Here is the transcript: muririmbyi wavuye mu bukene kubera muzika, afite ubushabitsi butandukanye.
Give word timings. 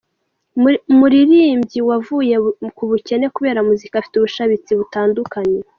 muririmbyi 0.99 1.79
wavuye 1.89 2.35
mu 2.77 2.83
bukene 2.91 3.25
kubera 3.35 3.59
muzika, 3.67 3.95
afite 3.97 4.15
ubushabitsi 4.17 4.71
butandukanye. 4.79 5.59